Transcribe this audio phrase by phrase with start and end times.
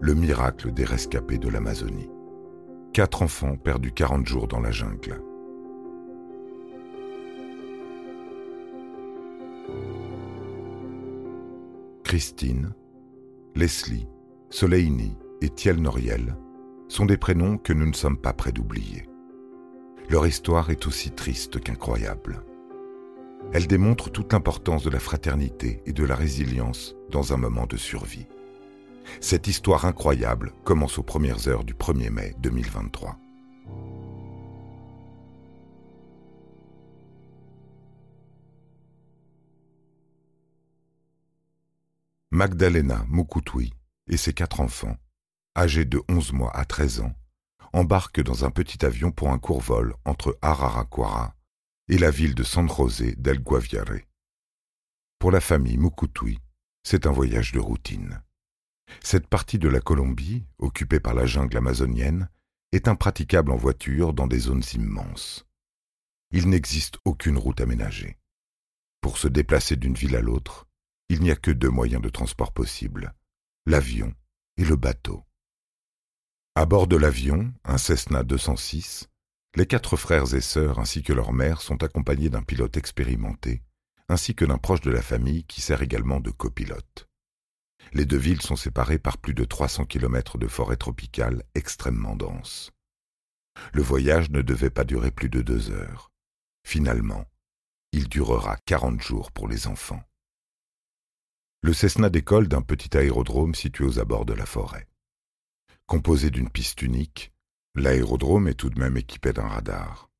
[0.00, 2.10] le miracle des rescapés de l'Amazonie.
[2.92, 5.20] Quatre enfants perdus 40 jours dans la jungle.
[12.04, 12.74] Christine,
[13.56, 14.06] Leslie,
[14.50, 16.36] Soleini et Thiel Noriel
[16.88, 19.08] sont des prénoms que nous ne sommes pas prêts d'oublier.
[20.10, 22.44] Leur histoire est aussi triste qu'incroyable.
[23.52, 27.76] Elle démontre toute l'importance de la fraternité et de la résilience dans un moment de
[27.76, 28.26] survie.
[29.20, 33.18] Cette histoire incroyable commence aux premières heures du 1er mai 2023.
[42.34, 43.72] Magdalena Mukutui
[44.08, 44.96] et ses quatre enfants,
[45.56, 47.12] âgés de 11 mois à 13 ans,
[47.72, 51.36] embarquent dans un petit avion pour un court vol entre Araraquara
[51.88, 54.00] et la ville de San José del Guaviare.
[55.20, 56.40] Pour la famille Mukutui,
[56.82, 58.20] c'est un voyage de routine.
[59.02, 62.28] Cette partie de la Colombie, occupée par la jungle amazonienne,
[62.72, 65.46] est impraticable en voiture dans des zones immenses.
[66.32, 68.18] Il n'existe aucune route aménagée.
[69.00, 70.66] Pour se déplacer d'une ville à l'autre,
[71.08, 73.14] il n'y a que deux moyens de transport possibles,
[73.66, 74.14] l'avion
[74.56, 75.24] et le bateau.
[76.54, 79.08] À bord de l'avion, un Cessna 206,
[79.56, 83.62] les quatre frères et sœurs ainsi que leur mère sont accompagnés d'un pilote expérimenté,
[84.08, 87.08] ainsi que d'un proche de la famille qui sert également de copilote.
[87.92, 92.72] Les deux villes sont séparées par plus de 300 kilomètres de forêt tropicale extrêmement dense.
[93.72, 96.10] Le voyage ne devait pas durer plus de deux heures.
[96.66, 97.24] Finalement,
[97.92, 100.02] il durera 40 jours pour les enfants.
[101.62, 104.88] Le Cessna décolle d'un petit aérodrome situé aux abords de la forêt.
[105.86, 107.32] Composé d'une piste unique,
[107.74, 110.10] l'aérodrome est tout de même équipé d'un radar.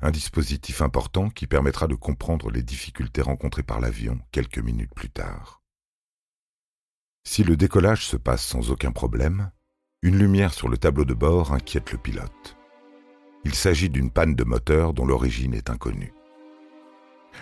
[0.00, 5.10] Un dispositif important qui permettra de comprendre les difficultés rencontrées par l'avion quelques minutes plus
[5.10, 5.55] tard.
[7.28, 9.50] Si le décollage se passe sans aucun problème,
[10.00, 12.56] une lumière sur le tableau de bord inquiète le pilote.
[13.44, 16.14] Il s'agit d'une panne de moteur dont l'origine est inconnue.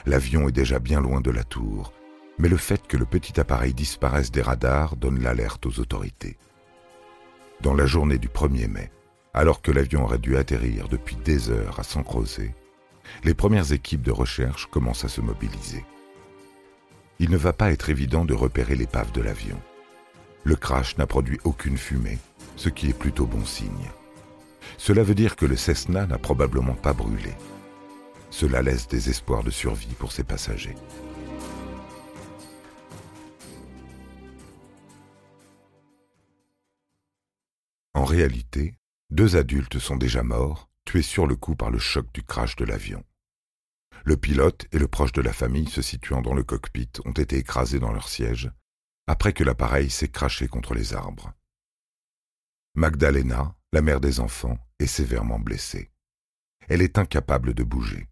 [0.06, 1.92] L'avion est déjà bien loin de la tour,
[2.38, 6.38] mais le fait que le petit appareil disparaisse des radars donne l'alerte aux autorités.
[7.60, 8.90] Dans la journée du 1er mai,
[9.34, 12.54] alors que l'avion aurait dû atterrir depuis des heures à San José,
[13.22, 15.84] les premières équipes de recherche commencent à se mobiliser.
[17.18, 19.60] Il ne va pas être évident de repérer l'épave de l'avion.
[20.46, 22.18] Le crash n'a produit aucune fumée,
[22.56, 23.90] ce qui est plutôt bon signe.
[24.76, 27.32] Cela veut dire que le Cessna n'a probablement pas brûlé.
[28.28, 30.74] Cela laisse des espoirs de survie pour ses passagers.
[37.94, 38.74] En réalité,
[39.10, 42.66] deux adultes sont déjà morts, tués sur le coup par le choc du crash de
[42.66, 43.02] l'avion.
[44.04, 47.38] Le pilote et le proche de la famille se situant dans le cockpit ont été
[47.38, 48.50] écrasés dans leur siège
[49.06, 51.32] après que l'appareil s'est craché contre les arbres.
[52.74, 55.90] Magdalena, la mère des enfants, est sévèrement blessée.
[56.68, 58.08] Elle est incapable de bouger.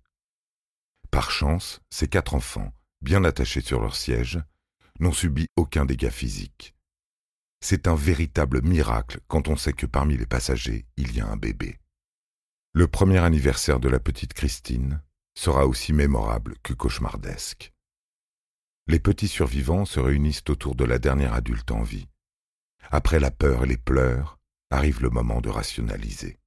[1.10, 4.42] Par chance, ses quatre enfants, bien attachés sur leur siège,
[5.00, 6.74] n'ont subi aucun dégât physique.
[7.60, 11.36] C'est un véritable miracle quand on sait que parmi les passagers, il y a un
[11.36, 11.78] bébé.
[12.74, 15.02] Le premier anniversaire de la petite Christine
[15.34, 17.72] sera aussi mémorable que cauchemardesque
[18.92, 22.08] les petits survivants se réunissent autour de la dernière adulte en vie.
[22.90, 24.38] Après la peur et les pleurs,
[24.68, 26.38] arrive le moment de rationaliser.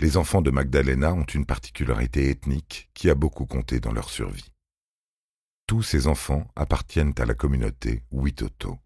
[0.00, 4.54] Les enfants de Magdalena ont une particularité ethnique qui a beaucoup compté dans leur survie.
[5.66, 8.78] Tous ces enfants appartiennent à la communauté Witoto.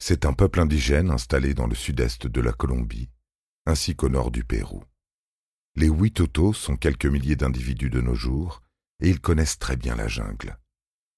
[0.00, 3.08] C'est un peuple indigène installé dans le sud-est de la Colombie,
[3.66, 4.82] ainsi qu'au nord du Pérou.
[5.76, 8.62] Les Witoto sont quelques milliers d'individus de nos jours,
[8.98, 10.58] et ils connaissent très bien la jungle.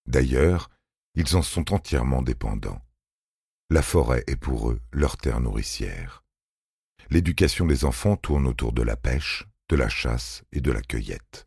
[0.07, 0.71] D'ailleurs,
[1.15, 2.83] ils en sont entièrement dépendants.
[3.71, 6.25] La forêt est pour eux leur terre nourricière.
[7.11, 11.47] L'éducation des enfants tourne autour de la pêche, de la chasse et de la cueillette.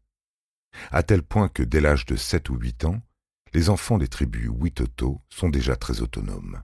[0.91, 3.01] À tel point que dès l'âge de sept ou huit ans,
[3.54, 6.62] les enfants des tribus Witoto sont déjà très autonomes.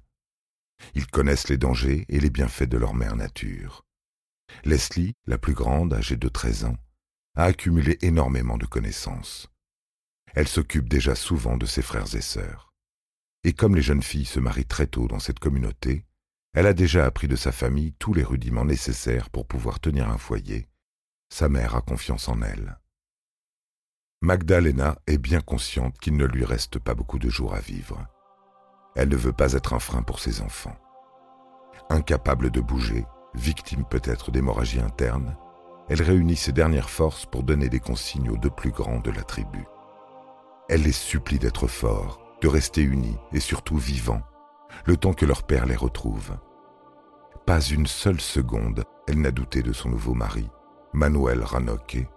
[0.96, 3.86] Ils connaissent les dangers et les bienfaits de leur mère nature.
[4.66, 6.78] Leslie, la plus grande, âgée de treize ans,
[7.36, 9.48] a accumulé énormément de connaissances.
[10.34, 12.74] Elle s'occupe déjà souvent de ses frères et sœurs.
[13.44, 16.06] Et comme les jeunes filles se marient très tôt dans cette communauté,
[16.54, 20.18] elle a déjà appris de sa famille tous les rudiments nécessaires pour pouvoir tenir un
[20.18, 20.70] foyer.
[21.30, 22.80] Sa mère a confiance en elle.
[24.22, 28.08] Magdalena est bien consciente qu'il ne lui reste pas beaucoup de jours à vivre.
[28.96, 30.78] Elle ne veut pas être un frein pour ses enfants.
[31.90, 35.36] Incapable de bouger, victime peut-être d'hémorragie interne,
[35.90, 39.24] elle réunit ses dernières forces pour donner des consignes aux deux plus grands de la
[39.24, 39.66] tribu.
[40.70, 44.22] Elle les supplie d'être forts, de rester unis et surtout vivants,
[44.86, 46.38] le temps que leur père les retrouve,
[47.46, 50.50] Pas une seule seconde, elle n'a douté de son nouveau mari,
[50.94, 52.08] Manuel Ranoque,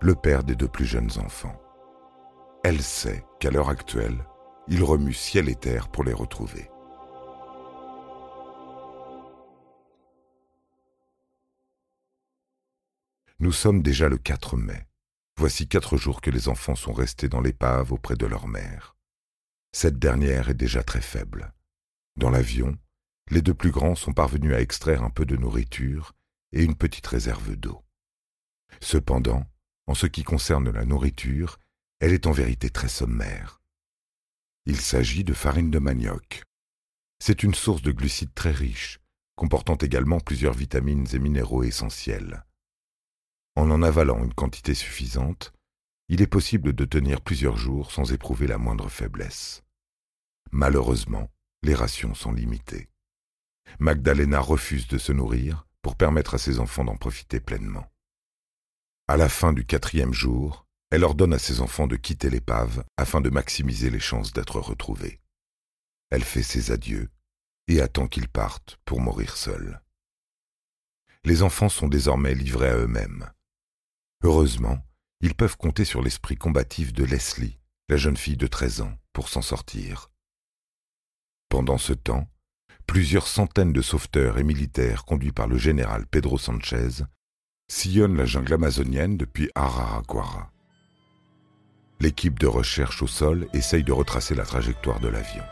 [0.00, 1.60] le père des deux plus jeunes enfants.
[2.64, 4.24] Elle sait qu'à l'heure actuelle,
[4.68, 6.70] il remue ciel et terre pour les retrouver.
[13.40, 14.86] Nous sommes déjà le 4 mai.
[15.36, 18.96] Voici quatre jours que les enfants sont restés dans l'épave auprès de leur mère.
[19.72, 21.52] Cette dernière est déjà très faible.
[22.16, 22.76] Dans l'avion,
[23.30, 26.12] les deux plus grands sont parvenus à extraire un peu de nourriture
[26.52, 27.82] et une petite réserve d'eau.
[28.80, 29.46] Cependant,
[29.86, 31.58] en ce qui concerne la nourriture,
[32.00, 33.60] elle est en vérité très sommaire.
[34.66, 36.42] Il s'agit de farine de manioc.
[37.18, 39.00] C'est une source de glucides très riche,
[39.36, 42.44] comportant également plusieurs vitamines et minéraux essentiels.
[43.54, 45.52] En en avalant une quantité suffisante,
[46.08, 49.62] il est possible de tenir plusieurs jours sans éprouver la moindre faiblesse.
[50.50, 51.30] Malheureusement,
[51.62, 52.88] les rations sont limitées.
[53.78, 57.86] Magdalena refuse de se nourrir pour permettre à ses enfants d'en profiter pleinement.
[59.08, 63.20] À la fin du quatrième jour, elle ordonne à ses enfants de quitter l'épave afin
[63.20, 65.20] de maximiser les chances d'être retrouvés.
[66.10, 67.10] Elle fait ses adieux
[67.68, 69.80] et attend qu'ils partent pour mourir seuls.
[71.24, 73.30] Les enfants sont désormais livrés à eux-mêmes.
[74.24, 74.78] Heureusement,
[75.20, 77.58] ils peuvent compter sur l'esprit combatif de Leslie,
[77.88, 80.10] la jeune fille de 13 ans, pour s'en sortir.
[81.48, 82.28] Pendant ce temps,
[82.86, 87.04] plusieurs centaines de sauveteurs et militaires conduits par le général Pedro Sanchez
[87.68, 90.52] sillonnent la jungle amazonienne depuis Araraquara.
[91.98, 95.44] L'équipe de recherche au sol essaye de retracer la trajectoire de l'avion.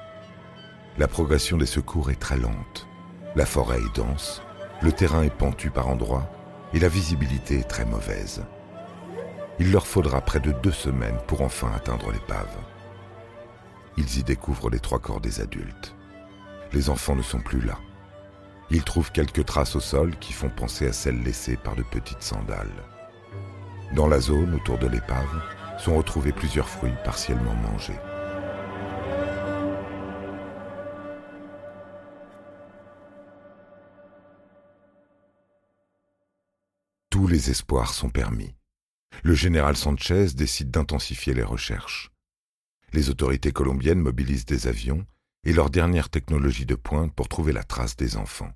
[0.97, 2.87] La progression des secours est très lente.
[3.35, 4.43] La forêt est dense,
[4.81, 6.31] le terrain est pentu par endroits
[6.73, 8.45] et la visibilité est très mauvaise.
[9.61, 12.57] Il leur faudra près de deux semaines pour enfin atteindre l'épave.
[13.99, 15.95] Ils y découvrent les trois corps des adultes.
[16.73, 17.79] Les enfants ne sont plus là.
[18.71, 22.23] Ils trouvent quelques traces au sol qui font penser à celles laissées par de petites
[22.23, 22.73] sandales.
[23.95, 25.43] Dans la zone autour de l'épave
[25.79, 28.01] sont retrouvés plusieurs fruits partiellement mangés.
[37.11, 38.55] Tous les espoirs sont permis.
[39.23, 42.11] Le général Sanchez décide d'intensifier les recherches
[42.93, 45.07] les autorités colombiennes mobilisent des avions
[45.45, 48.53] et leur dernière technologie de pointe pour trouver la trace des enfants.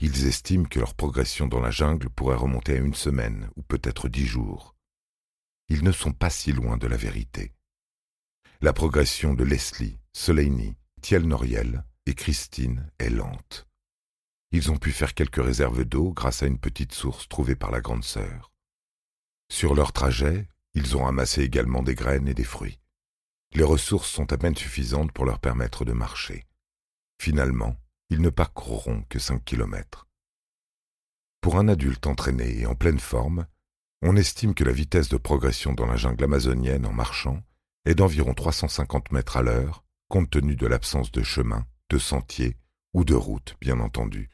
[0.00, 4.08] Ils estiment que leur progression dans la jungle pourrait remonter à une semaine ou peut-être
[4.08, 4.74] dix jours.
[5.68, 7.52] Ils ne sont pas si loin de la vérité.
[8.60, 13.68] La progression de Leslie, Soleini, Thiel Noriel et Christine est lente.
[14.50, 17.80] Ils ont pu faire quelques réserves d'eau grâce à une petite source trouvée par la
[17.80, 18.50] grande sœur.
[19.48, 22.78] Sur leur trajet, ils ont amassé également des graines et des fruits.
[23.54, 26.44] Les ressources sont à peine suffisantes pour leur permettre de marcher.
[27.20, 27.76] Finalement,
[28.10, 30.06] ils ne parcourront que cinq kilomètres.
[31.40, 33.46] Pour un adulte entraîné et en pleine forme,
[34.02, 37.42] on estime que la vitesse de progression dans la jungle amazonienne en marchant
[37.84, 42.56] est d'environ 350 mètres à l'heure, compte tenu de l'absence de chemin, de sentiers
[42.92, 44.28] ou de routes, bien entendu,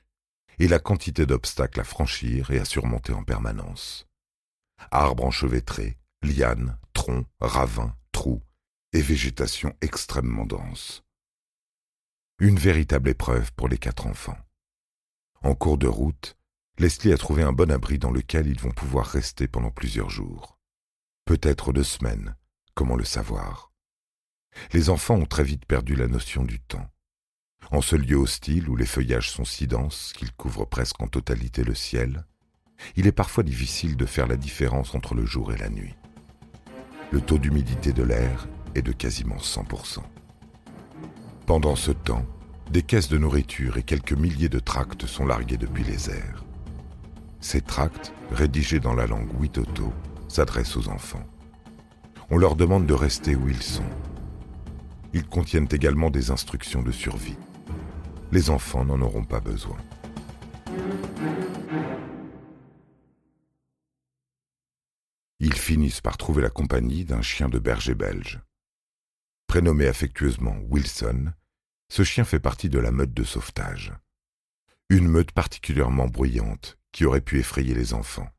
[0.59, 4.07] et la quantité d'obstacles à franchir et à surmonter en permanence.
[4.91, 8.43] Arbres enchevêtrés, lianes, troncs, ravins, trous,
[8.93, 11.03] et végétation extrêmement dense.
[12.39, 14.39] Une véritable épreuve pour les quatre enfants.
[15.43, 16.37] En cours de route,
[16.79, 20.59] Leslie a trouvé un bon abri dans lequel ils vont pouvoir rester pendant plusieurs jours.
[21.25, 22.37] Peut-être deux semaines,
[22.75, 23.73] comment le savoir?
[24.73, 26.91] Les enfants ont très vite perdu la notion du temps.
[27.71, 31.65] En ce lieu hostile où les feuillages sont si denses qu'ils couvrent presque en totalité
[31.65, 32.27] le ciel,
[32.97, 35.95] il est parfois difficile de faire la différence entre le jour et la nuit.
[37.11, 39.99] Le taux d'humidité de l'air est de quasiment 100%.
[41.47, 42.25] Pendant ce temps,
[42.71, 46.45] des caisses de nourriture et quelques milliers de tracts sont largués depuis les airs.
[47.41, 49.93] Ces tracts, rédigés dans la langue Witoto,
[50.29, 51.27] s'adressent aux enfants.
[52.31, 53.91] On leur demande de rester où ils sont.
[55.13, 57.37] Ils contiennent également des instructions de survie.
[58.31, 59.77] Les enfants n'en auront pas besoin.
[66.01, 68.41] Par trouver la compagnie d'un chien de berger belge.
[69.47, 71.33] Prénommé affectueusement Wilson,
[71.91, 73.93] ce chien fait partie de la meute de sauvetage.
[74.89, 78.31] Une meute particulièrement bruyante qui aurait pu effrayer les enfants.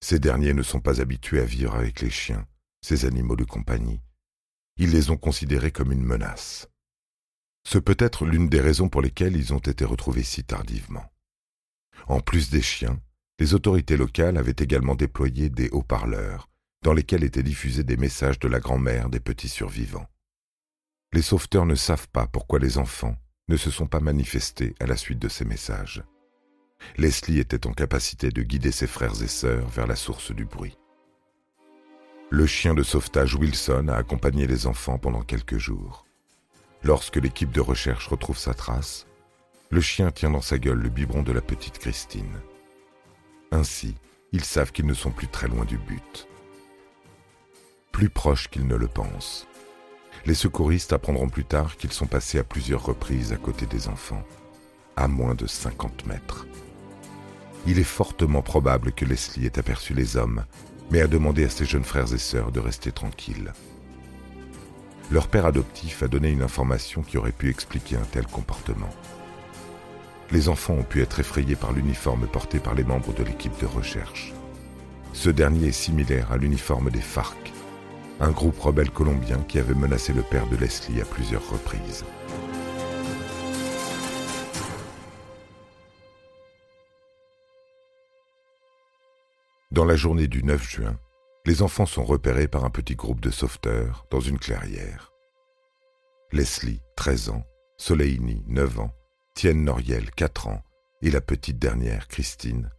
[0.00, 2.46] Ces derniers ne sont pas habitués à vivre avec les chiens,
[2.82, 4.02] ces animaux de compagnie.
[4.76, 6.68] Ils les ont considérés comme une menace.
[7.64, 11.10] Ce peut être l'une des raisons pour lesquelles ils ont été retrouvés si tardivement.
[12.08, 13.00] En plus des chiens,
[13.38, 16.48] les autorités locales avaient également déployé des haut-parleurs
[16.82, 20.06] dans lesquels étaient diffusés des messages de la grand-mère des petits survivants.
[21.12, 23.16] Les sauveteurs ne savent pas pourquoi les enfants,
[23.48, 26.02] ne se sont pas manifestés à la suite de ces messages.
[26.96, 30.76] Leslie était en capacité de guider ses frères et sœurs vers la source du bruit.
[32.30, 36.06] Le chien de sauvetage Wilson a accompagné les enfants pendant quelques jours.
[36.82, 39.06] Lorsque l'équipe de recherche retrouve sa trace,
[39.70, 42.40] le chien tient dans sa gueule le biberon de la petite Christine.
[43.52, 43.94] Ainsi,
[44.32, 46.26] ils savent qu'ils ne sont plus très loin du but.
[47.92, 49.46] Plus proches qu'ils ne le pensent.
[50.24, 54.22] Les secouristes apprendront plus tard qu'ils sont passés à plusieurs reprises à côté des enfants,
[54.96, 56.46] à moins de 50 mètres.
[57.66, 60.46] Il est fortement probable que Leslie ait aperçu les hommes,
[60.90, 63.52] mais a demandé à ses jeunes frères et sœurs de rester tranquilles.
[65.10, 68.88] Leur père adoptif a donné une information qui aurait pu expliquer un tel comportement.
[70.32, 73.66] Les enfants ont pu être effrayés par l'uniforme porté par les membres de l'équipe de
[73.66, 74.32] recherche.
[75.12, 77.36] Ce dernier est similaire à l'uniforme des FARC,
[78.18, 82.06] un groupe rebelle colombien qui avait menacé le père de Leslie à plusieurs reprises.
[89.70, 90.98] Dans la journée du 9 juin,
[91.44, 95.12] les enfants sont repérés par un petit groupe de sauveteurs dans une clairière.
[96.32, 97.44] Leslie, 13 ans,
[97.76, 98.94] Soleini, 9 ans,
[99.34, 100.62] Tienne Noriel, 4 ans,
[101.00, 102.70] et la petite dernière, Christine,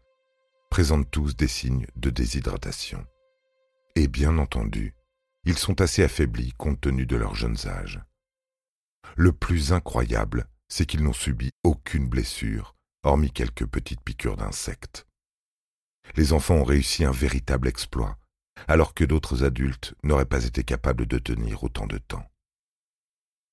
[0.70, 3.06] présentent tous des signes de déshydratation.
[3.96, 4.96] Et bien entendu,
[5.46, 8.02] ils sont assez affaiblis compte tenu de leur jeunes âges.
[9.16, 15.06] Le plus incroyable, c'est qu'ils n'ont subi aucune blessure, hormis quelques petites piqûres d'insectes.
[16.16, 18.18] Les enfants ont réussi un véritable exploit,
[18.68, 22.26] alors que d'autres adultes n'auraient pas été capables de tenir autant de temps.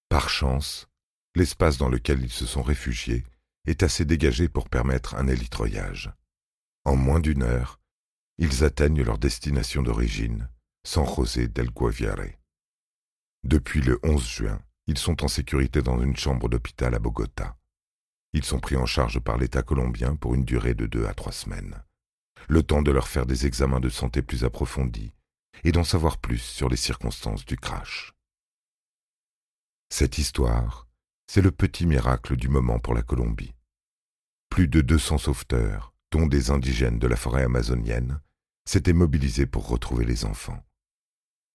[0.08, 0.88] Par chance,
[1.34, 3.24] l'espace dans lequel ils se sont réfugiés
[3.66, 6.10] est assez dégagé pour permettre un élitroyage.
[6.84, 7.80] En moins d'une heure,
[8.38, 10.48] ils atteignent leur destination d'origine,
[10.84, 12.38] San José del Guaviare.
[13.44, 17.56] Depuis le 11 juin, ils sont en sécurité dans une chambre d'hôpital à Bogota.
[18.32, 21.32] Ils sont pris en charge par l'État colombien pour une durée de deux à trois
[21.32, 21.82] semaines
[22.48, 25.12] le temps de leur faire des examens de santé plus approfondis
[25.64, 28.14] et d'en savoir plus sur les circonstances du crash.
[29.88, 30.86] Cette histoire,
[31.32, 33.54] c'est le petit miracle du moment pour la Colombie.
[34.48, 38.20] Plus de 200 sauveteurs, dont des indigènes de la forêt amazonienne,
[38.64, 40.60] s'étaient mobilisés pour retrouver les enfants.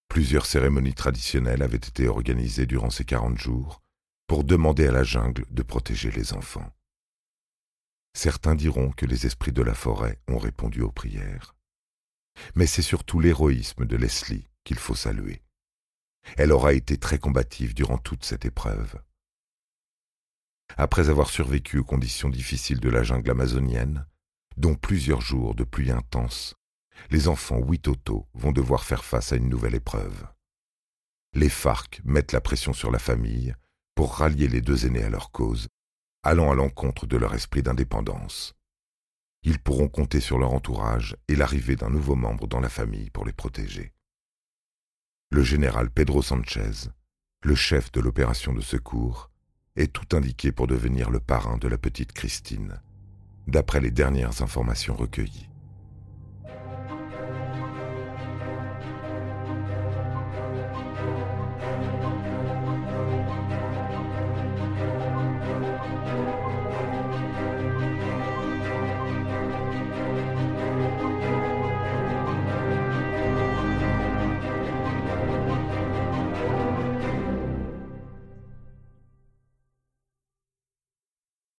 [0.08, 3.82] Plusieurs cérémonies traditionnelles avaient été organisées durant ces quarante jours
[4.26, 6.72] pour demander à la jungle de protéger les enfants.
[8.14, 11.54] Certains diront que les esprits de la forêt ont répondu aux prières.
[12.54, 15.42] Mais c'est surtout l'héroïsme de Leslie qu'il faut saluer.
[16.38, 18.98] Elle aura été très combative durant toute cette épreuve.
[20.76, 24.06] Après avoir survécu aux conditions difficiles de la jungle amazonienne,
[24.56, 26.54] dont plusieurs jours de pluie intense,
[27.10, 30.26] les enfants Witoto vont devoir faire face à une nouvelle épreuve.
[31.34, 33.54] Les FARC mettent la pression sur la famille
[33.94, 35.68] pour rallier les deux aînés à leur cause
[36.26, 38.54] allant à l'encontre de leur esprit d'indépendance.
[39.44, 43.24] Ils pourront compter sur leur entourage et l'arrivée d'un nouveau membre dans la famille pour
[43.24, 43.92] les protéger.
[45.30, 46.90] Le général Pedro Sanchez,
[47.44, 49.30] le chef de l'opération de secours,
[49.76, 52.80] est tout indiqué pour devenir le parrain de la petite Christine,
[53.46, 55.48] d'après les dernières informations recueillies.